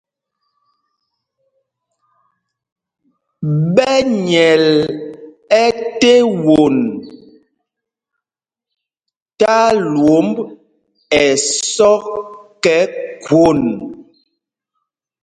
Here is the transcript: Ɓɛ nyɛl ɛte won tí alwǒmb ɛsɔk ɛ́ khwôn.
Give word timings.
Ɓɛ 3.75 3.91
nyɛl 4.25 4.65
ɛte 5.63 6.11
won 6.43 6.77
tí 9.37 9.45
alwǒmb 9.65 10.35
ɛsɔk 11.23 12.03
ɛ́ 12.77 12.81
khwôn. 13.23 13.61